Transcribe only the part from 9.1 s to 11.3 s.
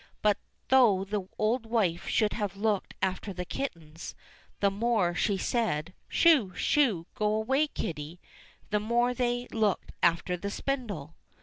they looked after the spindle